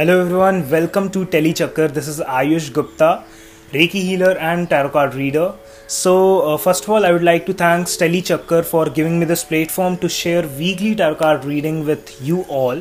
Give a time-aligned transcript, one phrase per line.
[0.00, 1.92] Hello everyone, welcome to Telechakkar.
[1.92, 3.22] This is Ayush Gupta,
[3.70, 5.52] Reiki healer and tarot card reader.
[5.88, 9.44] So, uh, first of all, I would like to thank Telechakkar for giving me this
[9.44, 12.80] platform to share weekly tarot card reading with you all.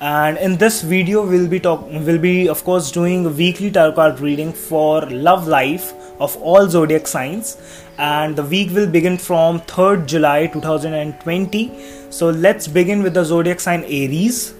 [0.00, 3.92] And in this video, we'll be talk we'll be of course doing a weekly tarot
[4.00, 7.56] card reading for love life of all zodiac signs.
[7.98, 11.70] And the week will begin from 3rd July 2020.
[12.08, 14.54] So let's begin with the zodiac sign Aries.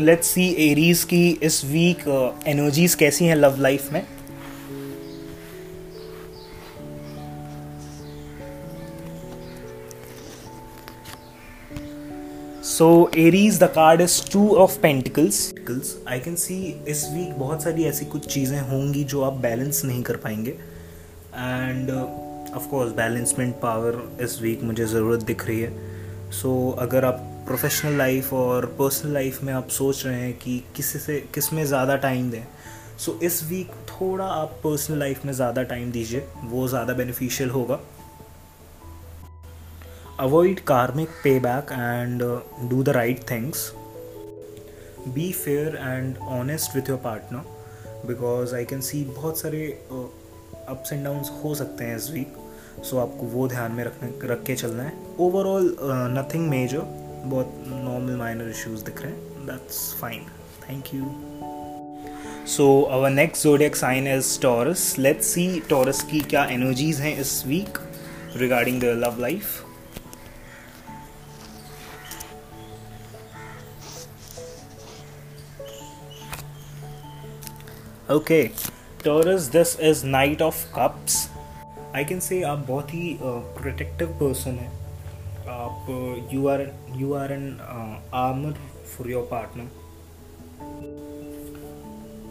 [0.00, 2.02] So let's see Aries की इस week
[2.48, 4.02] energies uh, कैसी हैं love life में।
[12.62, 16.56] So Aries the card is two of pentacles I can see
[16.88, 21.90] इस week बहुत सारी ऐसी कुछ चीज़ें होंगी जो आप बैलेंस नहीं कर पाएँगे। And
[21.90, 25.72] of course balancement power इस वीक मुझे ज़रूरत दिख रही है।
[26.32, 30.52] सो so, अगर आप प्रोफेशनल लाइफ और पर्सनल लाइफ में आप सोच रहे हैं कि
[30.76, 32.42] किस से किसमें ज़्यादा टाइम दें।
[32.98, 37.78] सो इस वीक थोड़ा आप पर्सनल लाइफ में ज़्यादा टाइम दीजिए वो ज़्यादा बेनिफिशियल होगा।
[40.20, 42.22] Avoid karmic pay back and
[42.70, 43.70] do the right things
[45.08, 49.66] be fair and honest with your partner because I can see बहुत सारे
[50.68, 52.36] अप्स एंड डाउन्स हो सकते हैं इस वीक
[52.76, 55.76] सो so, आपको वो ध्यान में रखने रख के चलना है। ओवरऑल
[56.18, 60.26] नथिंग मेजर बहुत नॉर्मल माइनर इश्यूज़ दिख रहे हैं। That's fine
[60.68, 61.14] thank you
[62.48, 67.42] so our next zodiac sign is Taurus let's see Taurus की क्या एनर्जीज हैं इस
[67.46, 67.78] week
[68.36, 69.64] regarding the love life
[78.10, 78.42] okay
[79.04, 81.26] Taurus this is knight of cups
[81.96, 84.79] I can say आप बहुत ही प्रोटेक्टिव uh, पर्सन हैं।
[85.60, 86.60] आप you are
[86.96, 87.46] you are an
[88.14, 88.52] armour
[88.92, 89.78] for your partner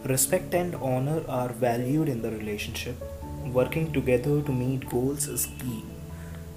[0.06, 3.00] respect and honour are valued in the relationship
[3.56, 5.82] working together to meet goals is key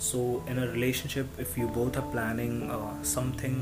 [0.00, 2.62] so in a relationship if you both are planning
[3.06, 3.56] something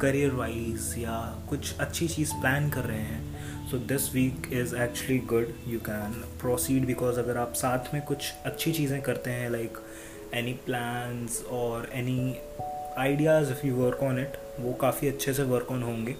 [0.00, 1.18] career wise या
[1.50, 6.22] कुछ अच्छी चीज़ plan कर रहे हैं so this week is actually good you can
[6.40, 9.91] proceed because अगर आप साथ में कुछ अच्छी चीज़ें करते हैं लाइक like,
[10.34, 12.34] एनी प्लान्स और any
[12.98, 16.14] ideas if you work on it वो काफ़ी अच्छे से वर्क ऑन होंगे।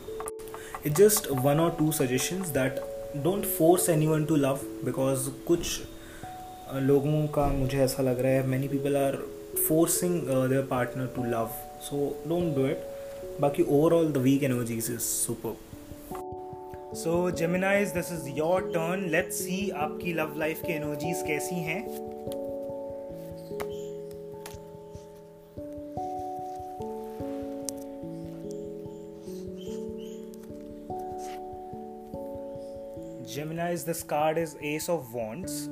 [0.86, 2.80] इट जस्ट वन और two suggestions that
[3.24, 5.80] don't force any one to love because कुछ
[6.82, 9.16] लोगों का मुझे ऐसा लग रहा है many people are
[9.68, 11.50] forcing their partner to love
[11.80, 12.86] so don't do it
[13.40, 15.56] बाकी overall the week energies is super
[16.96, 22.11] so Geminis this is your turn let's see आपकी लव लाइफ की एनर्जीज कैसी हैं।
[33.71, 35.69] Gemini's this card is Ace of Wands.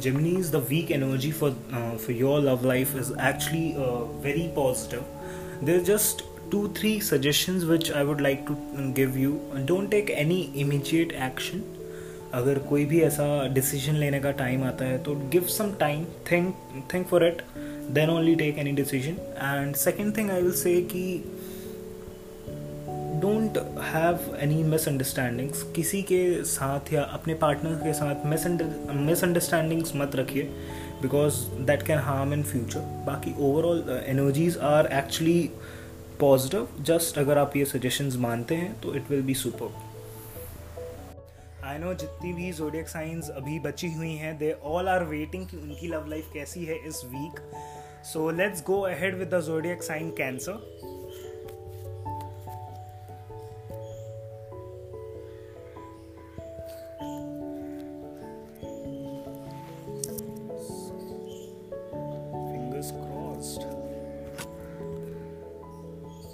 [0.00, 5.04] Gemini's the weak energy for uh, for your love life is actually uh, very positive.
[5.62, 8.56] There's just two three suggestions which I would like to
[8.94, 9.40] give you.
[9.64, 11.64] Don't take any immediate action.
[12.34, 16.54] अगर कोई भी ऐसा decision लेने का time आता है तो give some time think
[16.94, 17.42] think for it
[17.98, 21.04] then only take any decision and second thing I will say कि
[23.21, 30.43] डोंट हैव एनी मिसअंडरस्टैंडिंग्स किसी के साथ या अपने पार्टनर के साथ मिसअंडरस्टैंडिंग्स मत रखिए
[31.01, 31.35] because
[31.67, 35.49] that can harm in future बाकी overall energies are actually
[36.19, 39.73] positive just अगर आप ये सजेशंस मानते हैं तो it will be super
[41.65, 45.57] I know जितनी भी जोडियक साइंस अभी बची हुई हैं दे ऑल आर वेटिंग कि
[45.57, 47.39] उनकी लव लाइफ कैसी है इस week
[48.05, 50.90] so let's go ahead with the zodiac sign cancer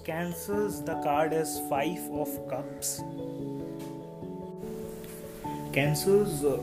[0.08, 2.92] cancers the card is five of cups
[5.74, 6.54] cancers uh,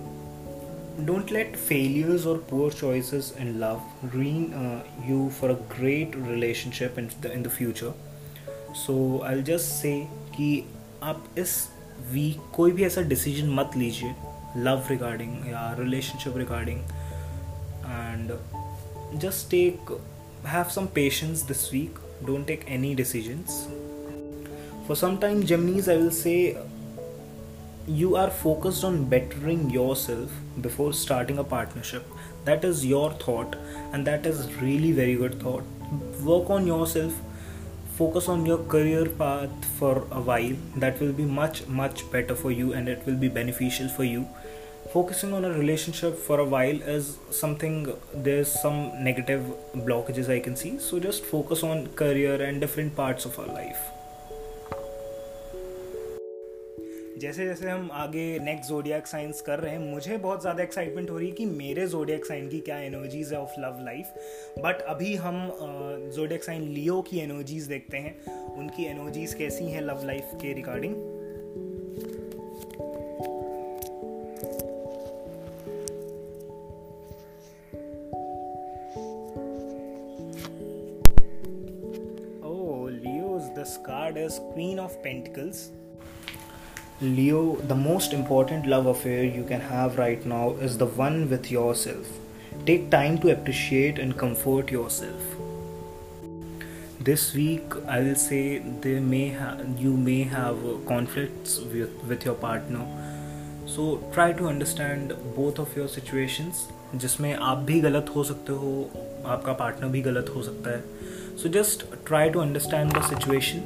[1.05, 3.82] don't let failures or poor choices in love
[4.14, 7.93] ruin uh, you for a great relationship in the in the future
[8.85, 8.96] so
[9.31, 9.96] i'll just say
[10.37, 10.49] कि
[11.02, 11.52] आप इस
[12.12, 14.14] week कोई भी ऐसा decision मत लीजिए
[14.64, 16.81] love regarding या relationship regarding
[17.87, 18.32] and
[19.25, 19.93] just take
[20.46, 23.69] have some patience this week don't take any decisions.
[24.87, 26.57] For some time Geminis I will say
[27.87, 30.31] you are focused on bettering yourself
[30.61, 32.07] before starting a partnership.
[32.45, 33.57] That is your thought
[33.93, 35.65] and that is really very good thought.
[36.23, 37.13] Work on yourself.
[37.97, 40.57] Focus on your career path for a while.
[40.77, 44.27] That will be much much better for you and it will be beneficial for you
[44.94, 47.79] focusing on a relationship for a while is something
[48.26, 49.43] there's some negative
[49.88, 53.85] blockages i can see so just focus on career and different parts of our life
[57.19, 61.19] जैसे जैसे हम आगे next जोडियाक science कर रहे हैं मुझे बहुत ज़्यादा एक्साइटमेंट हो
[61.19, 65.14] रही है कि मेरे जोडियाक साइन की क्या एनर्जीज है ऑफ़ लव लाइफ बट अभी
[65.17, 65.41] हम
[66.17, 68.17] जोडियाक साइन लियो की एनर्जीज देखते हैं
[68.56, 70.94] उनकी एनर्जीज कैसी हैं लव लाइफ के regarding
[83.64, 85.70] Leo's this card is Queen of Pentacles.
[87.00, 91.50] Leo, the most important love affair you can have right now is the one with
[91.50, 92.08] yourself.
[92.66, 95.22] Take time to appreciate and comfort yourself.
[97.00, 102.36] This week, I will say there may ha- you may have conflicts with, with your
[102.36, 102.86] partner.
[103.66, 108.70] So try to understand both of your situations जिसमें आप भी गलत हो सकते हो
[109.26, 110.84] आपका partner भी गलत हो सकता है
[111.43, 113.61] so just try to understand the situation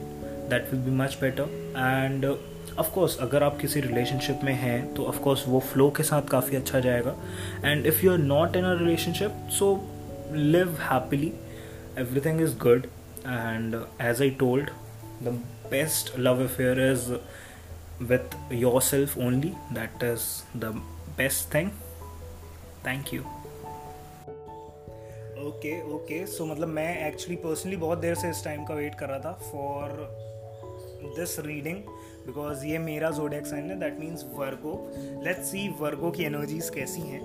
[0.51, 5.05] that will be much better and of course अगर आप किसी रिलेशनशिप में हैं तो
[5.07, 7.15] ऑफ़ कोर्स वो फ्लो के साथ काफ़ी अच्छा जाएगा.
[7.65, 9.75] And if you are not in a relationship so
[10.33, 11.33] live happily
[11.99, 12.87] everything is good
[13.27, 14.71] and as I told
[15.23, 15.39] the
[15.71, 17.13] best love affair is
[18.01, 19.49] with yourself only.
[19.73, 20.71] That is the
[21.17, 21.73] best thing.
[22.85, 23.38] Thank you.
[25.39, 29.09] Okay okay so मतलब मैं actually personally बहुत देर से इस time का wait कर
[29.09, 29.91] रहा था for
[31.17, 31.77] this reading
[32.27, 34.75] because ये मेरा जोडेक साइन है that means Virgo
[35.25, 37.21] let's see Virgo की एनर्जीज कैसी हैं.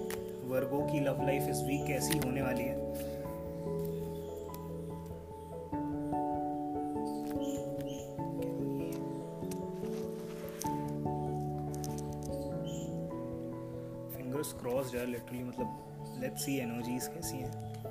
[0.49, 2.81] वर्गो की लव लाइफ इस वीक कैसी होने वाली है?
[14.61, 17.82] क्रॉस यार लिटरली मतलब लेट्स सी एनर्जीज कैसी हैं.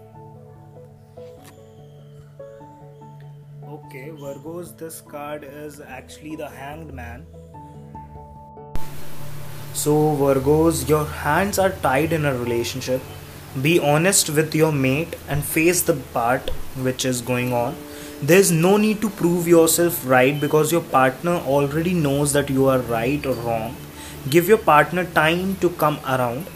[3.93, 7.27] Okay, Virgos, this card is actually the Hanged Man.
[9.75, 13.03] So, Virgos, your hands are tied in a relationship.
[13.61, 16.49] Be honest with your mate and face the part
[16.87, 17.77] which is going on.
[18.23, 22.79] There's no need to prove yourself right because your partner already knows that you are
[22.79, 23.77] right or wrong.
[24.31, 26.47] Give your partner time to come around.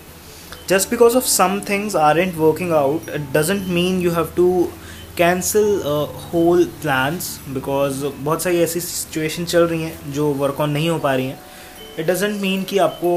[0.66, 4.72] Just because of some things aren't working out, it doesn't mean you have to
[5.18, 5.82] cancel
[6.24, 10.98] whole plans because बहुत सारी ऐसी situation चल रही हैं जो work on नहीं हो
[10.98, 11.38] पा रही हैं।
[11.98, 13.12] इट डजेंट मीन कि आपको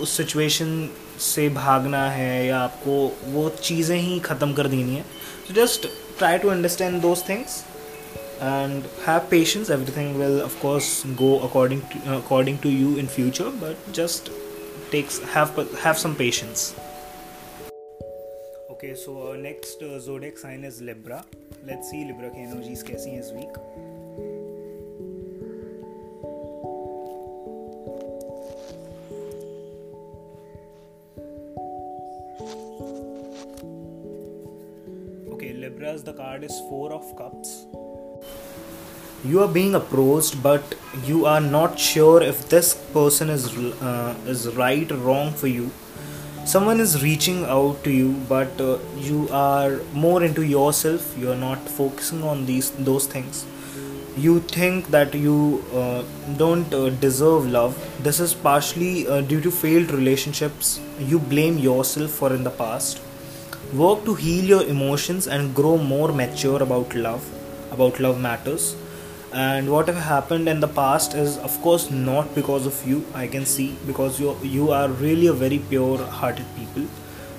[0.00, 0.88] उस सिचुएशन
[1.20, 2.96] से भागना है या आपको
[3.32, 5.04] वो चीज़ें ही ख़त्म कर देनी है।
[5.48, 5.86] तो just
[6.18, 7.62] try to understand those things
[8.42, 11.80] and have patience everything will of course go according
[12.16, 14.30] according to you in future but just
[14.92, 16.72] takes have some patience
[18.73, 21.25] Okay, so our next uh, zodiac sign is Libra.
[21.67, 23.57] Let's see Libra की energies कैसी हैं इस week.
[35.33, 37.53] Okay, Libra's the card is Four of Cups.
[39.25, 40.75] You are being approached, but
[41.05, 45.69] you are not sure if this person is uh, is right or wrong for you
[46.44, 51.16] someone is reaching out to you but uh, you are more into yourself.
[51.18, 53.46] You are not focusing on these those things.
[54.16, 56.02] You think that you uh,
[56.36, 57.78] don't uh, deserve love.
[58.02, 60.80] This is partially uh, due to failed relationships.
[61.00, 63.00] You blame yourself for in the past.
[63.72, 67.30] Work to heal your emotions and grow more mature about love
[67.72, 68.76] about love matters
[69.34, 73.44] and whatever happened in the past is of course not because of you i can
[73.44, 76.86] see because you you are really a very pure hearted people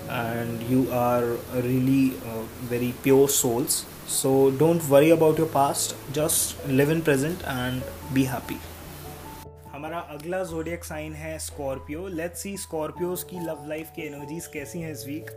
[0.09, 1.23] and you are
[1.67, 2.41] really uh,
[2.73, 7.83] very pure souls so don't worry about your past just live in present and
[8.13, 8.61] be happy
[9.71, 14.79] हमारा अगला zodiac sign है Scorpio let's see Scorpios की love life की energies कैसी
[14.81, 15.31] हैं इस week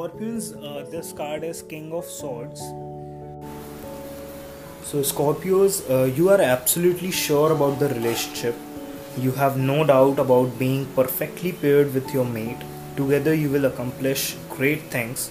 [0.00, 2.60] Scorpions, uh, this card is King of Swords.
[4.82, 8.54] So, Scorpios, uh, you are absolutely sure about the relationship.
[9.18, 12.56] You have no doubt about being perfectly paired with your mate.
[12.96, 15.30] Together, you will accomplish great things.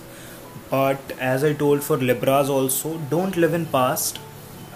[0.72, 4.20] but as I told for Libras also, don't live in past.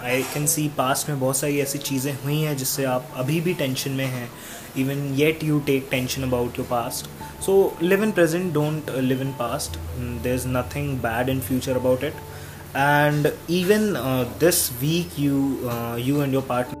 [0.04, 3.54] I can see past में बहुत सारी ऐसी चीज़ें हुई हैं जिससे आप अभी भी
[3.60, 4.28] टेंशन में हैं
[4.76, 7.08] even yet you take tension about your past.
[7.40, 9.78] So live in present don't uh, live in past.
[9.98, 12.14] Mm, there's nothing bad in future about it.
[12.74, 16.78] And even uh, this week you uh, you and your partner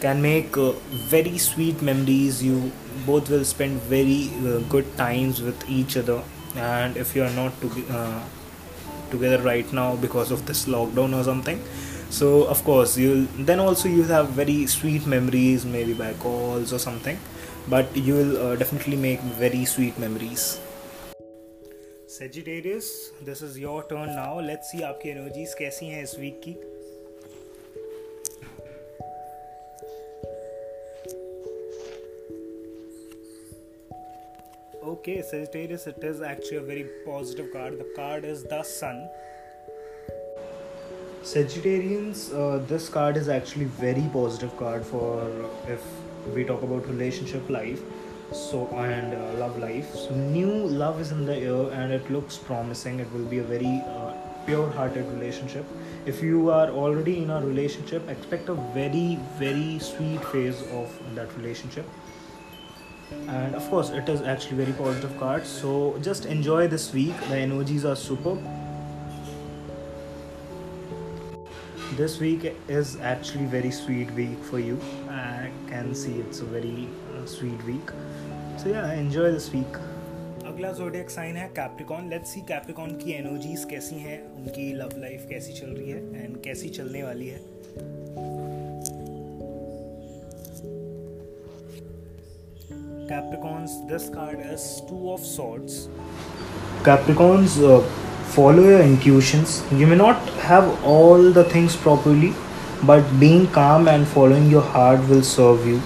[0.00, 0.72] can make uh,
[1.14, 2.42] very sweet memories.
[2.42, 2.72] You
[3.06, 6.22] both will spend very uh, good times with each other.
[6.56, 8.20] And if you are not to, uh,
[9.10, 11.62] together right now because of this lockdown or something
[12.09, 16.79] so of course you'll then also you'll have very sweet memories maybe by calls or
[16.79, 17.17] something
[17.67, 20.45] but you will uh, definitely make very sweet memories
[22.13, 22.87] Sagittarius
[23.25, 26.53] this is your turn now let's see आपकी energies कैसी हैं इस week की
[34.93, 38.99] okay sagittarius it is actually a very positive card the card is the sun
[41.28, 45.08] sagittarians uh, this card is actually very positive card for
[45.66, 45.82] if
[46.34, 47.82] we talk about relationship life
[48.32, 49.94] so and uh, love life.
[49.94, 53.00] So new love is in the air and it looks promising.
[53.00, 54.12] It will be a very uh,
[54.44, 55.64] pure hearted relationship.
[56.06, 61.34] If you are already in a relationship expect a very very sweet phase of that
[61.36, 61.86] relationship.
[63.26, 65.46] And of course it is actually very positive card.
[65.46, 67.18] So just enjoy this week.
[67.28, 68.38] The energies are superb
[71.97, 74.77] this week is actually very sweet week for you
[75.09, 77.91] i can see it's a very uh, sweet week
[78.57, 79.81] so yeah enjoy this week
[80.47, 85.25] अगला zodiac sign है Capricorn let's see Capricorn की energies कैसी हैं उनकी love life
[85.29, 87.41] कैसी चल रही है एंड कैसी चलने वाली है
[93.07, 95.89] Capricorns, this card is Two of Swords.
[96.83, 97.81] Capricorns, uh,
[98.36, 99.62] follow your intuitions.
[99.72, 100.16] You may not
[100.46, 102.32] have all the things properly,
[102.84, 105.80] but being calm and following your heart will serve you.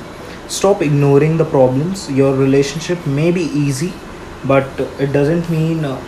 [0.49, 2.11] Stop ignoring the problems.
[2.11, 3.93] Your relationship may be easy
[4.45, 4.67] but
[4.99, 6.01] it doesn't mean uh,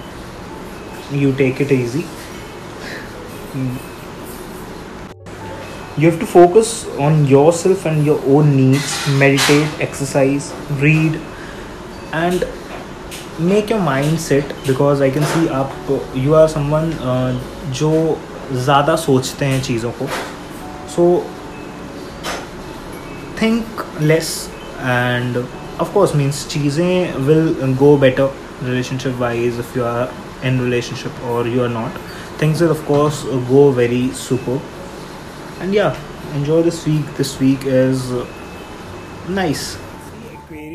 [1.11, 2.05] you take it easy.
[5.97, 9.09] You have to focus on yourself and your own needs.
[9.09, 11.21] Meditate exercise read
[12.13, 12.45] and
[13.40, 15.72] make your mind set because I can see आप
[16.16, 17.34] you are someone uh,
[17.72, 17.92] जो
[18.52, 20.08] ज़्यादा सोचते हैं चीज़ों को
[20.96, 21.06] so
[23.40, 24.50] think less
[24.82, 25.38] and
[25.80, 28.30] of course means cheesing will go better
[28.62, 30.10] relationship wise if you are
[30.44, 31.92] in relationship or you are not
[32.38, 34.60] things will of course go very super
[35.60, 35.96] and yeah
[36.36, 38.12] enjoy this week this week is
[39.28, 39.78] nice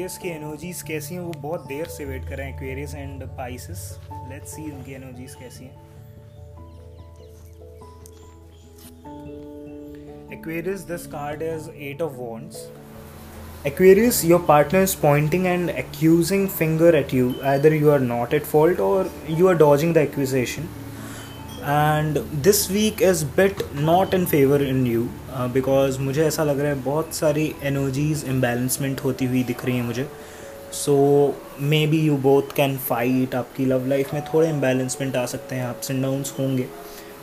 [0.09, 3.23] Aquarius की energies कैसी हैं वो बहुत देर से wait कर रहे हैं Aquarius and
[3.37, 3.79] Pisces
[4.29, 5.87] let's see उनकी एनर्जीज कैसी हैं
[10.33, 12.57] Aquarius, this card is Eight of Wands.
[13.69, 17.31] Aquarius, your partner is pointing and accusing finger at you.
[17.53, 18.99] Either you are not at fault or
[19.39, 20.69] you are dodging the accusation.
[21.69, 25.01] And this week is bit not in favour in you
[25.53, 29.83] because मुझे ऐसा लग रहा है बहुत सारी energies इम्बेलेंसमेंट होती हुई दिख रही हैं
[29.83, 30.07] मुझे।
[30.73, 30.95] So
[31.87, 35.91] maybe you both can fight आपकी लव लाइफ में थोड़े इम्बेलेंसमेंट आ सकते हैं अप्स
[35.91, 36.67] एंड डाउन्स होंगे।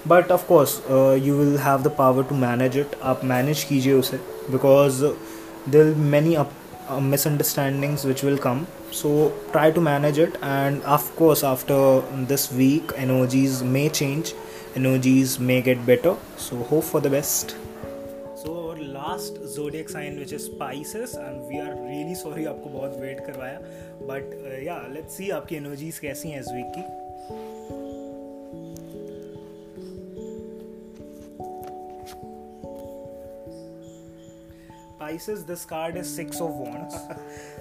[0.09, 0.81] But of course
[1.27, 4.17] you will have the power to manage it आप मैनेज कीजिए उसे
[4.51, 5.05] बिकॉज़
[5.71, 6.53] दिल many up,
[6.88, 12.52] uh, misunderstandings which will come so try to manage it and of course after this
[12.52, 14.34] week energies may change
[14.76, 17.56] energies may get better so hope for the best
[18.36, 23.00] so our last zodiac sign which is Pisces and we are really sorry आपको बहुत
[23.02, 23.60] wait करवाया
[24.08, 27.05] but uh, yeah let's see आपकी energies कैसी हैं इस week की
[35.07, 36.97] Pisces, this card is Six of Wands.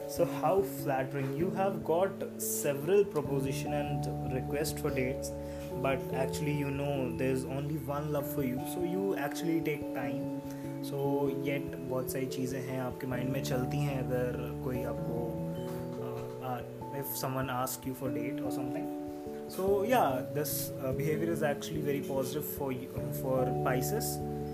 [0.07, 1.37] so how flattering.
[1.37, 5.31] You have got several proposition and request for dates,
[5.79, 8.59] but actually you know there's only one love for you.
[8.73, 10.41] So you actually take time.
[10.81, 11.03] So
[11.43, 11.61] yet
[11.91, 15.23] बहुत सारी चीज़ें हैं आपके mind में चलती हैं अगर कोई आपको
[16.99, 18.85] if someone asks you for date or something.
[19.55, 22.89] So yeah, this uh, behavior is actually very positive for you,
[23.21, 23.41] for.
[23.41, 24.44] Uh,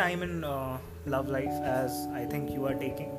[0.00, 3.10] time in uh, love life as I think you are taking.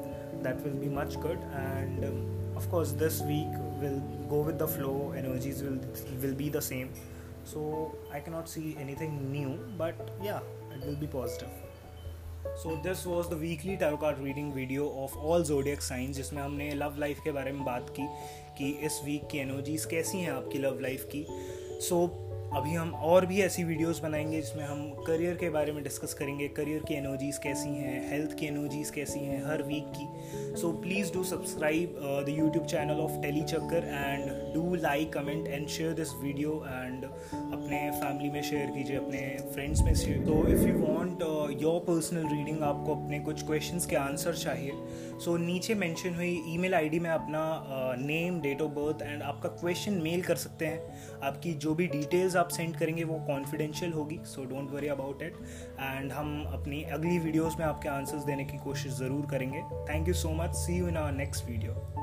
[0.41, 1.39] That will be much good.
[1.53, 2.19] And um,
[2.55, 5.13] of course, this week will go with the flow.
[5.23, 5.79] Energies will
[6.21, 6.93] will be the same.
[7.43, 7.65] So
[8.11, 9.51] I cannot see anything new,
[9.83, 10.39] but yeah,
[10.77, 11.59] it will be positive.
[12.61, 16.69] So this was the weekly tarot card reading video of all zodiac signs जिसमें हमने
[16.75, 18.07] love life के बारे में बात की
[18.57, 22.89] कि इस week की एनर्जीज कैसी हैं आपकी लव लाइफ की सो so, अभी हम
[22.93, 26.93] और भी ऐसी वीडियोस बनाएँगे जिसमें हम करियर के बारे में डिस्कस करेंगे। करियर की
[26.93, 30.07] एनर्जीज कैसी हैं हेल्थ की एनर्जीज कैसी हैं हर वीक की।
[30.61, 31.95] So please do subscribe
[32.27, 37.03] the YouTube channel of Telly Chakkar and do like comment and share this video and
[37.03, 39.19] अपने फैमिली में शेयर कीजिए अपने
[39.53, 41.21] फ्रेंड्स में शेयर तो if you want
[41.61, 46.31] your personal reading आपको अपने कुछ क्वेश्चंस के आंसर चाहिए सो so, नीचे मेंशन हुई
[46.53, 47.43] ईमेल आईडी में अपना
[47.99, 52.35] name date of birth and आपका क्वेश्चन मेल कर सकते हैं। आपकी जो भी डिटेल्स
[52.35, 55.35] आप सेंड करेंगे वो कॉन्फिडेंशियल होगी so don't worry about it
[55.79, 60.13] and हम अपनी अगली वीडियोज़ में आपके आंसर्स देने की कोशिश ज़रूर करेंगे। Thank you
[60.13, 62.00] so much see you in our next video